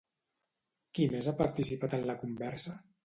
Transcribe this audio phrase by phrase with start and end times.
[0.99, 2.75] Qui més ha participat en la conversa?